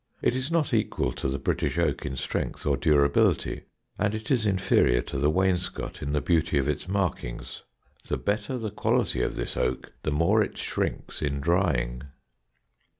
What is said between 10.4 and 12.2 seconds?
it shrinks in drying.